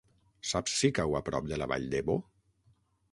Saps 0.51 0.77
si 0.77 0.89
cau 0.99 1.17
a 1.19 1.21
prop 1.27 1.49
de 1.51 1.59
la 1.63 1.67
Vall 1.73 1.85
d'Ebo? 1.93 2.17